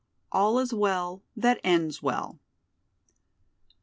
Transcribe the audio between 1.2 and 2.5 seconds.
that Ends Well."